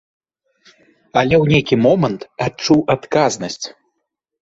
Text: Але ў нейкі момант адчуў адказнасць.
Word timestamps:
Але 1.21 1.35
ў 1.43 1.53
нейкі 1.53 1.75
момант 1.85 2.21
адчуў 2.49 2.85
адказнасць. 2.99 3.65